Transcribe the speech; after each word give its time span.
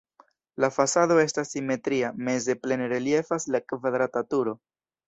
La 0.63 0.69
fasado 0.77 1.17
estas 1.25 1.51
simetria, 1.57 2.11
meze 2.31 2.59
plene 2.65 2.89
reliefas 2.99 3.51
la 3.57 3.65
kvadrata 3.71 4.27
turo. 4.35 4.61